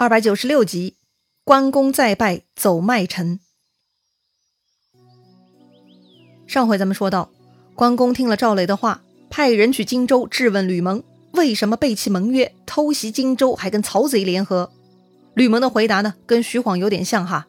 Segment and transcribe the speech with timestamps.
[0.00, 0.94] 二百九十六集，
[1.42, 3.40] 关公再拜走麦城。
[6.46, 7.32] 上回咱们说到，
[7.74, 14.70] 关公听了赵雷的话，派人去荆州质问吕蒙，为什么背弃盟约，偷袭荆州，还跟曹贼联合？
[15.34, 17.48] 吕蒙的回答呢，跟徐晃有点像哈。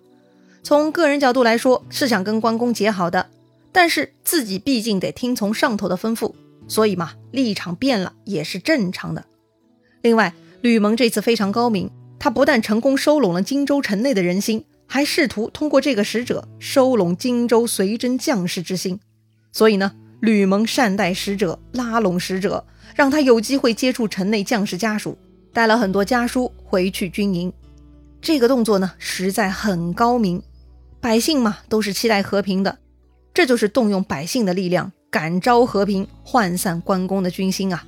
[0.64, 3.30] 从个人角度来说，是想跟关公结好的，
[3.72, 6.34] 但是自己毕竟得听从上头的吩咐，
[6.68, 9.26] 所以嘛，立场变了也是正常的。
[10.02, 11.92] 另外，吕蒙这次非常高明。
[12.20, 19.00] 他不但成功收拢了荆州城内的人心，还试图通过这个使者收拢荆州随真将士之心。
[19.52, 25.18] 所以呢，吕蒙善待使者，拉拢使者，让他有机会接触城内将士家属，
[25.54, 27.52] 带了很多家书回去军营。
[28.22, 30.44] 这个动作呢，实在很高明。
[31.00, 32.78] 百姓嘛，都是期待和平的，
[33.34, 37.86] 这就是动用百姓的力量感召和平，涣散关公的军心啊！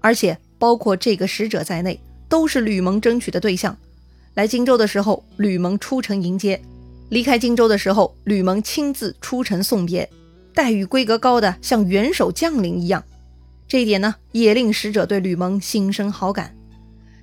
[0.00, 2.00] 而且包括这个使者在内。
[2.28, 3.76] 都是吕蒙争取的对象。
[4.34, 6.60] 来荆州的时候，吕蒙出城迎接；
[7.08, 10.08] 离开荆州的时候，吕蒙亲自出城送别，
[10.54, 13.02] 待遇规格高的像元首将领一样。
[13.66, 16.54] 这一点呢，也令使者对吕蒙心生好感。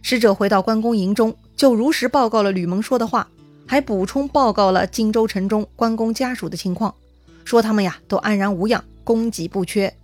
[0.02, 3.28] 使者回到关公营中，就如实报告了吕蒙说的话，
[3.66, 6.94] 还补充报告了荆州城中关公家属的情况，
[7.44, 9.96] 说他们呀都安然无恙，供给不缺。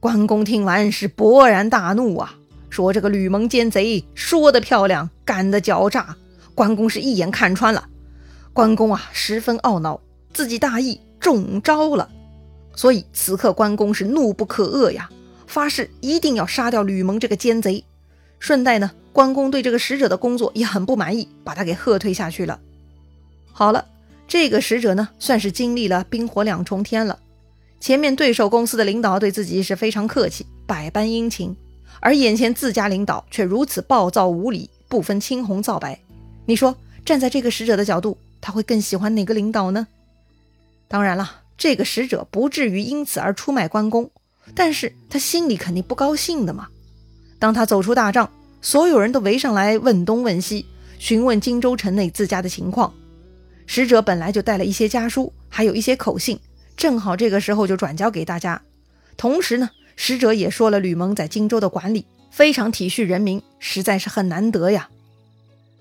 [0.00, 2.37] 关公听完是勃然大怒啊！
[2.70, 6.16] 说这个吕蒙奸贼，说的漂亮，干的狡诈，
[6.54, 7.88] 关公是一眼看穿了。
[8.52, 10.00] 关公啊，十分懊恼，
[10.32, 12.08] 自己大意中招了，
[12.74, 15.08] 所以此刻关公是怒不可遏呀，
[15.46, 17.84] 发誓一定要杀掉吕蒙这个奸贼。
[18.38, 22.60] 顺带呢，关公对这个使者的工作也很不满意，把他给喝退下去了。
[23.52, 23.84] 好了，
[24.26, 27.18] 这个使者呢，算是经历了冰火两重天了。
[27.80, 31.56] 前面对手公司的领导对自己是非常客气，百般殷勤。
[32.00, 35.98] 而眼前自家领导却如此暴躁无礼，不分青红皂白。
[36.46, 39.86] 你说，站在这个使者的角度，他会更喜欢哪个领导呢？
[40.86, 44.10] 当然了，这个使者不至于因此而出卖关公，
[44.54, 46.68] 但是他心里肯定不高兴的嘛。
[47.38, 48.30] 当他走出大帐，
[48.62, 50.66] 所有人都围上来问东问西，
[50.98, 52.94] 询问荆州城内自家的情况。
[53.66, 56.38] 使者本来就带了一些家书，还有一些口信，
[56.76, 58.62] 正好这个时候就转交给大家。
[59.16, 59.68] 同时呢。
[60.00, 64.88] 使者也说了，吕蒙在荆州的管理非常体恤人民，实在是很难得呀。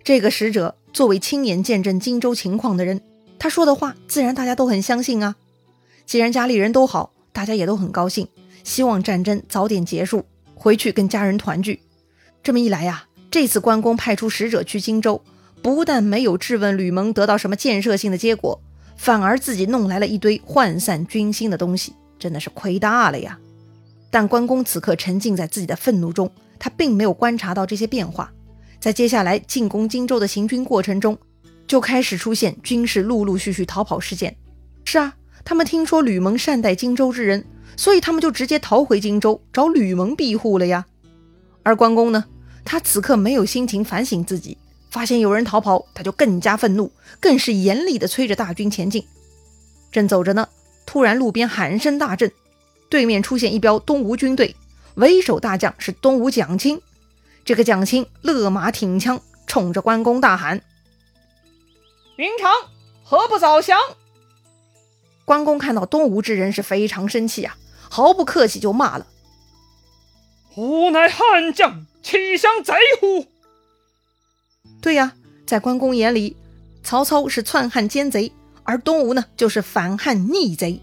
[0.03, 2.99] 这个使者作为亲眼见证荆州情况的人，
[3.37, 5.35] 他说的话自然大家都很相信啊。
[6.07, 8.27] 既然家里人都好，大家也都很高兴，
[8.63, 10.25] 希望战争早点结束，
[10.55, 11.79] 回去跟家人团聚。
[12.41, 15.21] 这么一来呀，这次关公派出使者去荆州，
[15.61, 18.59] 不但没有质问吕蒙得到什么建设性的结果，
[18.95, 23.37] 反而自己弄来了一堆涣散军心的东西，真的是亏大了呀。
[24.09, 28.31] 但关公此刻沉浸在自己的愤怒中，他并没有观察到这些变化。
[28.79, 31.17] 在接下来进攻荆州的行军过程中，
[31.67, 34.35] 就开始出现军士陆陆续续逃跑事件。
[34.85, 37.43] 是啊，他们听说吕蒙善待荆州之人，
[37.75, 40.85] 所以他们就直接逃回荆州找吕蒙庇护了呀。
[41.63, 42.23] 而关公呢，
[42.63, 44.57] 他此刻没有心情反省自己，
[44.89, 46.89] 发现有人逃跑，他就更加愤怒，
[47.19, 49.03] 更是严厉地催着大军前进。
[49.91, 50.47] 正走着呢，
[50.85, 52.31] 突然路边喊声大震。
[52.89, 54.55] 对面出现一彪东吴军队，
[54.95, 56.81] 为首大将是东吴蒋钦。
[57.43, 60.61] 这个蒋钦勒马挺枪，冲着关公大喊
[62.17, 62.51] ：“云长，
[63.03, 63.77] 何不早降？”
[65.23, 67.57] 关公看到东吴之人是非常生气啊，
[67.89, 69.07] 毫不客气就骂了
[70.55, 73.27] ：“吾乃汉将，岂降贼乎？”
[74.81, 75.13] 对呀，
[75.45, 76.37] 在关公眼里，
[76.83, 78.31] 曹操是篡汉奸贼，
[78.63, 80.81] 而东吴呢就是反汉逆贼。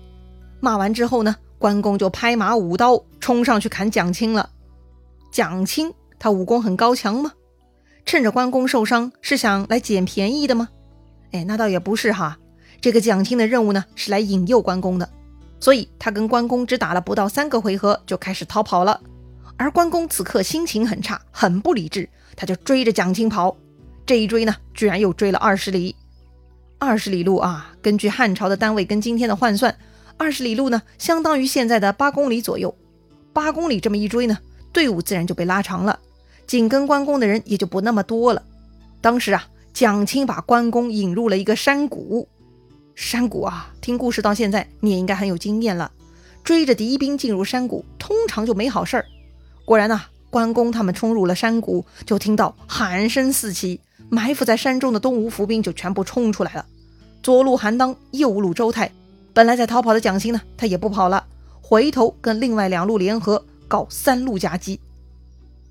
[0.61, 1.37] 骂完之后呢？
[1.65, 4.51] 关公就拍马舞刀冲上去砍蒋钦了。
[5.33, 7.33] 蒋钦他武功很高强吗？
[8.05, 10.69] 趁着关公受伤是想来捡便宜的吗？
[11.33, 12.37] 哎，那倒也不是哈。
[12.83, 15.09] 这个蒋钦的任务呢是来引诱关公的，
[15.59, 19.01] 所以他跟关公只打了不到三个回合就开始逃跑了。
[19.57, 23.57] 而关公此刻心情很差，很不理智，他就追着蒋钦跑。
[24.05, 25.97] 这一追呢，居然又追了二十里。
[26.79, 29.75] 二十里路啊，根据汉朝的单位跟今天的换算。
[30.17, 32.75] 二十里路呢，相当于现在的八公里左右。
[33.33, 34.39] 八公里这么一追呢，
[34.73, 35.99] 队伍自然就被拉长了，
[36.47, 38.43] 紧跟关公的人也就不那么多了。
[39.01, 42.29] 当时啊，蒋钦把关公引入了一个山谷。
[42.95, 45.91] 山谷啊，听故事到现在你也应该很有经验了。
[46.45, 49.07] 追着敌兵进入山谷，通常就没好事儿。
[49.65, 56.67] 果然呐，关公他们冲入了山谷，就听到喊声四起，埋伏在山中的东吴伏兵就全部冲出来了。
[57.23, 58.93] 左路韩当，右路周泰。
[59.35, 61.27] 本来在逃跑的蒋钦呢，他也不跑了，
[61.61, 64.81] 回头跟另外两路联合搞三路夹击。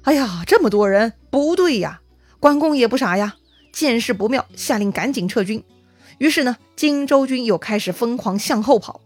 [0.04, 2.02] 哎呀，这么多人不对呀！
[2.42, 3.38] 关公也不傻呀，
[3.72, 5.64] 见势不妙，下令赶紧撤军。
[6.18, 9.00] 于是呢，荆州军又开始疯狂向后跑。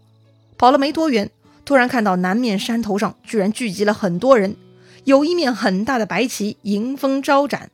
[0.58, 1.30] 跑了没多远，
[1.64, 4.56] 突然看到南面山头上居然聚集了很多人，
[5.04, 7.70] 有一面很大的白旗迎风招展。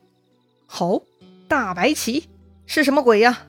[0.67, 1.03] 吼，
[1.47, 2.29] 大白旗
[2.67, 3.47] 是什么鬼呀？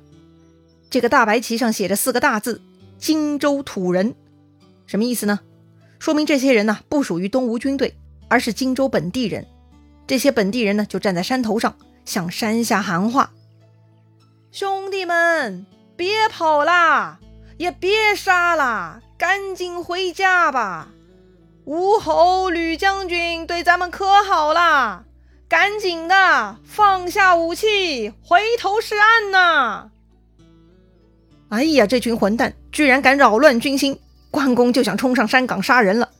[0.89, 2.63] 这个大白旗上写着四个大字
[2.99, 4.15] ：“荆州土人”，
[4.87, 5.41] 什么意思呢？
[5.99, 7.97] 说明这些人呢不属于东吴军队，
[8.29, 9.47] 而是荆州本地人。
[10.07, 13.33] 这些本地人呢就站在山头上，向山下喊话
[14.53, 15.67] ：“兄弟们，
[15.97, 17.19] 别跑啦，
[17.57, 20.89] 也别杀啦，赶紧回家吧！
[21.65, 25.05] 吴侯吕将军对咱们可好啦，
[25.49, 29.91] 赶紧的放下武器，回头是岸呐！”
[31.49, 33.99] 哎呀，这群混蛋居然敢扰乱军心！
[34.33, 36.11] 关公就想冲上山岗杀人了，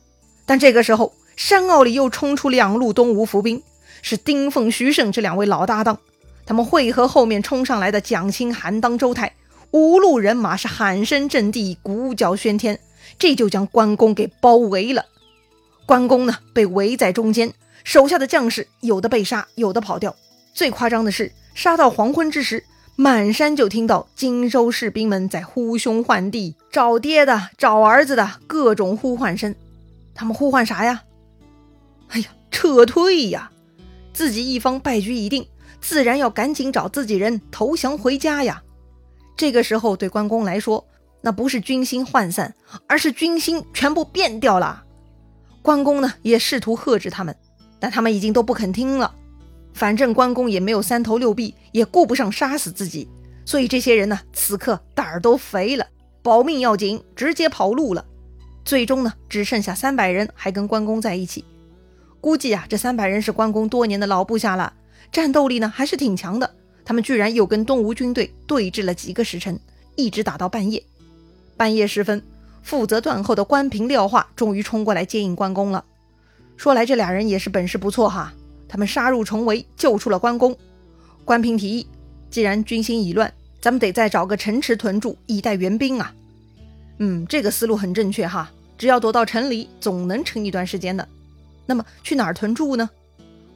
[0.45, 3.61] 但这个时候山坳里又冲出两路东吴伏兵，
[4.01, 5.99] 是丁奉、徐盛这两位老搭档。
[6.45, 9.33] 他们会合后面冲上来的蒋钦、韩当、周泰，
[9.71, 12.79] 五路人马是喊声震地，鼓角喧天，
[13.19, 15.05] 这就将关公给包围了。
[15.85, 17.53] 关公呢，被围在中间，
[17.83, 20.15] 手下的将士有的被杀，有的跑掉。
[20.53, 22.63] 最夸张的是，杀到黄昏之时。
[22.99, 29.53] 满山就听到荆州士兵们在呼兄唤弟、找爹的、找儿子的各种呼唤声。
[30.15, 31.03] 他们呼唤啥呀？
[32.07, 33.51] 哎呀，撤退呀！
[34.13, 35.47] 自己一方败局已定，
[35.79, 38.63] 自然要赶紧找自己人投降回家呀。
[39.35, 40.83] 这个时候对关公来说，
[41.21, 42.55] 那不是军心涣散，
[42.87, 44.83] 而是军心全部变掉了。
[45.61, 47.35] 关公呢，也试图喝止他们，
[47.79, 49.13] 但他们已经都不肯听了。
[49.77, 53.07] 反正关公也没有三头六臂，也顾不上杀死自己，
[53.45, 55.85] 所以这些人呢，此刻胆儿都肥了，
[56.23, 58.03] 保命要紧，直接跑路了。
[58.65, 61.45] 最终呢，只剩下三百人还跟关公在一起。
[62.19, 64.73] 估计啊，这三百人是关公多年的老部下了，
[65.11, 66.55] 战斗力呢还是挺强的。
[66.83, 69.59] 他们居然又跟东吴军队对峙了几个时辰，
[69.95, 70.83] 一直打到半夜。
[71.55, 72.23] 半夜时分，
[72.63, 75.85] 负责断后的关平、廖化终于冲过来接应关公了。
[76.55, 78.33] 说来这俩人也是本事不错哈。
[78.67, 80.55] 他们杀入重围，救出了关公。
[81.23, 81.87] 关平提议，
[82.29, 86.13] 既然军心已乱，咱们得再找个城池屯驻，以待援兵啊。
[86.99, 88.51] 嗯，这个思路很正确哈。
[88.77, 91.07] 只要躲到城里，总能撑一段时间的。
[91.65, 92.89] 那么去哪儿屯驻呢？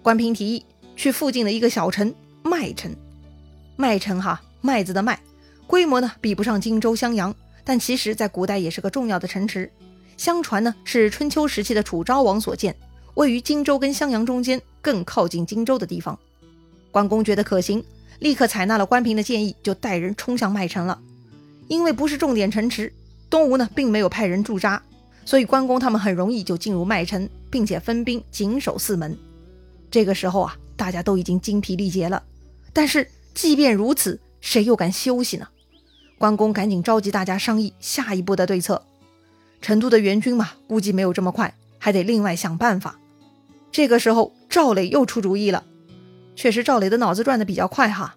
[0.02, 0.66] 关平提议
[0.96, 2.14] 去附近的一个小城
[2.44, 2.96] 麦城。
[3.76, 5.20] 麦城哈，麦子的麦，
[5.68, 9.72] 规模呢比不上荆州、襄阳，但其实在古代也是个重要的城池。
[10.18, 12.76] 相传呢是春秋时期的楚昭王所建。
[13.16, 16.18] 位于荆州跟襄阳中间，更靠近荆州的地方，
[16.92, 17.84] 关公觉得可行，
[18.20, 21.00] 立刻采纳了关平的建议，就带人冲向麦城了。
[21.68, 22.92] 因为不是重点城池，
[23.30, 24.82] 东吴呢并没有派人驻扎，
[25.26, 29.18] 所以关公他们很容易就进入麦城，并且分兵紧守四门。
[29.90, 32.24] 这个时候啊，大家都已经精疲力竭了，
[32.74, 35.48] 但是即便如此，谁又敢休息呢？
[36.18, 38.84] 关公赶紧召集大家商议下一步的对策。
[39.62, 43.00] 成都的援军嘛，估计没有这么快，还得另外想办法。
[43.72, 45.64] 这个时候，赵磊又出主意了。
[46.36, 48.16] 确实，赵磊的脑子转得比较快哈。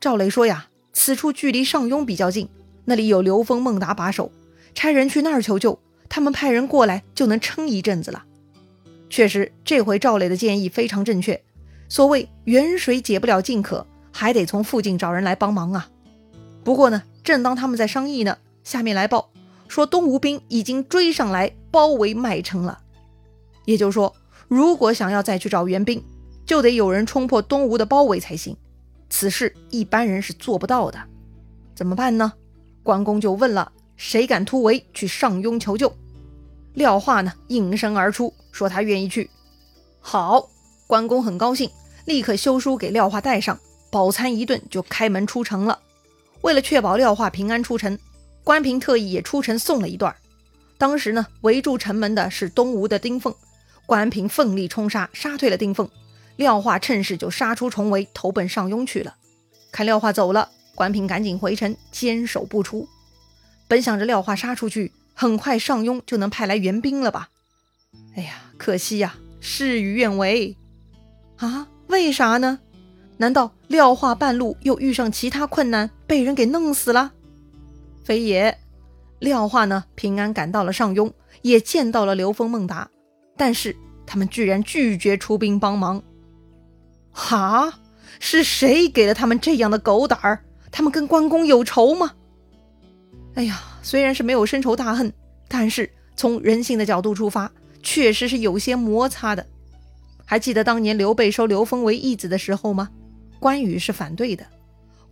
[0.00, 2.48] 赵磊说呀：“此处距离上庸比较近，
[2.86, 4.30] 那里有刘封、孟达把守，
[4.74, 5.78] 差人去那儿求救，
[6.08, 8.24] 他们派人过来就能撑一阵子了。”
[9.10, 11.42] 确实，这回赵磊的建议非常正确。
[11.88, 15.88] 所谓远水解不了近渴，还得从附近找人来帮忙啊。
[16.64, 19.30] 不过呢，正当他们在商议呢，下面来报
[19.68, 22.80] 说东吴兵已经追上来包围麦城了，
[23.66, 24.14] 也就是说。
[24.48, 26.02] 如果想要再去找援兵，
[26.44, 28.56] 就得有人冲破东吴的包围才行。
[29.08, 30.98] 此事一般人是做不到的，
[31.74, 32.32] 怎么办呢？
[32.82, 35.92] 关公就问了：谁敢突围去上庸求救？
[36.74, 39.30] 廖化呢应声而出，说他愿意去。
[40.00, 40.48] 好，
[40.86, 41.70] 关公很高兴，
[42.04, 43.58] 立刻修书给廖化带上，
[43.90, 45.80] 饱餐一顿就开门出城了。
[46.42, 47.98] 为了确保廖化平安出城，
[48.44, 50.14] 关平特意也出城送了一段。
[50.78, 53.34] 当时呢，围住城门的是东吴的丁奉。
[53.86, 55.88] 关平奋力冲杀，杀退了丁奉。
[56.36, 59.14] 廖化趁势就杀出重围，投奔上庸去了。
[59.72, 62.86] 看廖化走了，关平赶紧回城坚守不出。
[63.68, 67.30] 本想着廖化杀出去，很快上庸就能派来援兵了吧？
[68.16, 70.56] 哎呀，可惜呀，事与愿违。
[71.36, 71.68] 啊？
[71.86, 72.58] 为啥呢？
[73.18, 77.12] 难道廖化半路又遇上其他困难，被人给弄死了？
[78.04, 78.58] 非也，
[79.20, 81.12] 廖化呢平安赶到了上庸，
[81.42, 82.90] 也见到了刘封、孟达。
[83.36, 83.74] 但是
[84.06, 86.02] 他们居然拒绝出兵帮忙，
[87.12, 87.80] 哈？
[88.18, 90.42] 是谁给了他们这样的狗胆儿？
[90.72, 92.12] 他们跟关公有仇吗？
[93.34, 95.12] 哎呀，虽然是没有深仇大恨，
[95.48, 97.52] 但是从人性的角度出发，
[97.82, 99.46] 确实是有些摩擦的。
[100.24, 102.88] 还记得当年刘备收刘封为义子的时候吗？
[103.38, 104.46] 关羽是反对的，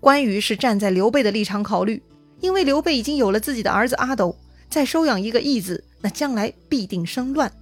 [0.01, 2.03] 关羽是站在刘备的立场考虑，
[2.41, 4.35] 因为刘备已经有了自己的儿子阿斗，
[4.71, 7.53] 再收养一个义子，那将来必定生乱。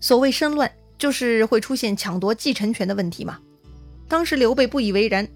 [0.00, 3.38] 所谓生乱，就是会出现抢夺继承权的问题嘛。
[4.06, 5.28] 当时刘备不以为然，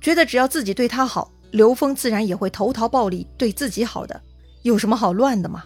[0.00, 4.20] 觉得只要自己对他好，刘封自然也会投桃报李，对自己好的，
[4.62, 5.64] 有什么好乱的嘛？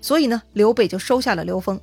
[0.00, 1.80] 所以呢，刘备就收下了刘封。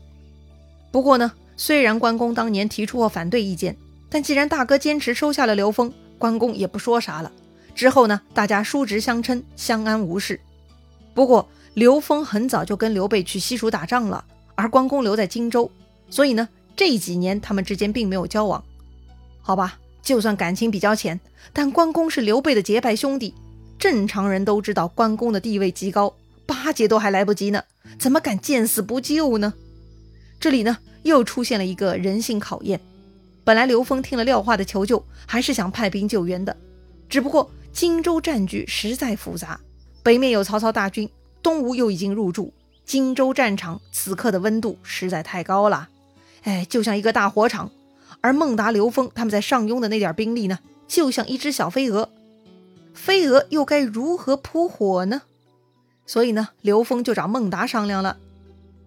[0.91, 3.75] 不过呢，虽然关公当年提出过反对意见，
[4.09, 7.31] 但既然大哥坚持收下了刘封，关公也不说啥了。
[7.73, 10.39] 之后呢，大家叔侄相称，相安无事。
[11.13, 14.23] 不过刘封很早就跟刘备去西蜀打仗了，
[14.55, 15.69] 而关公留在荆州。
[16.09, 18.63] 所以呢，这几年他们之间并没有交往，
[19.41, 19.79] 好吧？
[20.01, 21.19] 就算感情比较浅，
[21.51, 23.33] 但关公是刘备的结拜兄弟，
[23.79, 26.13] 正常人都知道关公的地位极高，
[26.45, 27.63] 巴结都还来不及呢，
[27.97, 29.53] 怎么敢见死不救呢？
[30.39, 32.79] 这里呢，又出现了一个人性考验。
[33.43, 36.55] 本来刘封听了廖化的求救，还是想派兵救援的，
[37.09, 39.59] 只不过荆州战局实在复杂，
[40.03, 41.09] 北面有曹操大军，
[41.41, 42.53] 东吴又已经入驻，
[42.85, 45.89] 荆州战场此刻的温度实在太高了。
[46.45, 47.71] 哎，就像一个大火场，
[48.21, 52.09] 而孟达、刘封他们在上庸的那点兵力呢，就像一只小飞蛾，
[52.93, 55.23] 飞蛾又该如何扑火呢？
[56.05, 58.17] 所以呢，刘封就找孟达商量了。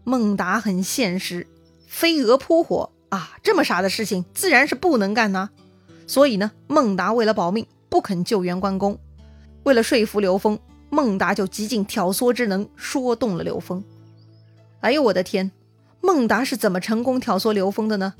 [0.04, 1.48] 孟达很现实，
[1.88, 5.50] 飞蛾扑火啊，这么傻的事情自然是不能干呐。
[6.06, 8.96] 所以呢，孟达为了保命，不肯救援关公。
[9.64, 10.58] 为了说服刘封，
[10.90, 13.82] 孟达就极尽挑唆之能，说动了刘封。
[14.80, 15.50] 哎呦，我的天！
[16.00, 18.14] 孟达是怎么成功挑唆刘封的呢？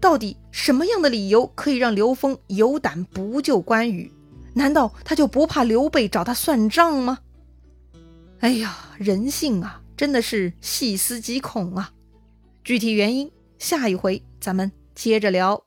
[0.00, 4.12] 到底什么样的理由可以让刘封有胆不救关羽？
[4.54, 7.18] 难道他就不怕刘备找他算账吗？
[8.40, 11.92] 哎呀，人性啊，真的是细思极恐啊！
[12.62, 15.64] 具体原因，下一回咱们接着聊。